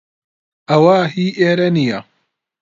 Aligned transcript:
ئەوە 0.69 0.99
هی 1.13 1.27
ئێرە 1.39 1.67
نییە. 1.77 1.99